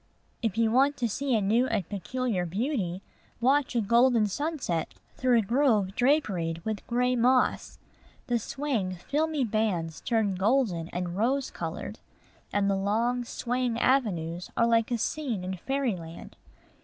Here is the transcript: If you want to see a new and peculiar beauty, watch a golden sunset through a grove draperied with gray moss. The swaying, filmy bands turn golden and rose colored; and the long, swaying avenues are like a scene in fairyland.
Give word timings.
If 0.41 0.57
you 0.57 0.71
want 0.71 0.97
to 0.97 1.07
see 1.07 1.35
a 1.35 1.41
new 1.41 1.67
and 1.67 1.87
peculiar 1.87 2.47
beauty, 2.47 3.03
watch 3.39 3.75
a 3.75 3.81
golden 3.81 4.25
sunset 4.25 4.95
through 5.15 5.37
a 5.37 5.43
grove 5.43 5.93
draperied 5.93 6.65
with 6.65 6.87
gray 6.87 7.15
moss. 7.15 7.77
The 8.25 8.39
swaying, 8.39 8.95
filmy 8.95 9.43
bands 9.43 10.01
turn 10.01 10.33
golden 10.33 10.87
and 10.89 11.15
rose 11.15 11.51
colored; 11.51 11.99
and 12.51 12.67
the 12.67 12.75
long, 12.75 13.23
swaying 13.23 13.77
avenues 13.77 14.49
are 14.57 14.65
like 14.65 14.89
a 14.89 14.97
scene 14.97 15.43
in 15.43 15.53
fairyland. 15.57 16.35